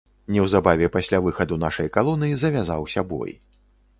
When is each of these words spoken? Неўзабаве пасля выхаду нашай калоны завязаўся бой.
Неўзабаве 0.35 0.87
пасля 0.95 1.19
выхаду 1.25 1.59
нашай 1.65 1.91
калоны 1.97 2.31
завязаўся 2.45 3.07
бой. 3.15 3.31